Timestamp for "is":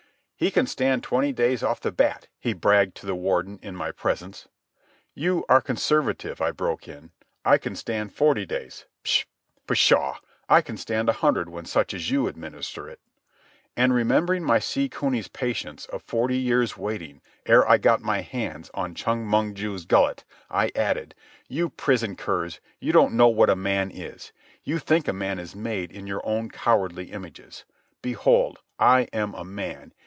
23.91-24.31, 25.37-25.55